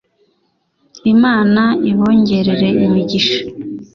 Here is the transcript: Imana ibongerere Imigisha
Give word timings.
Imana 1.13 1.63
ibongerere 1.91 2.67
Imigisha 2.85 3.39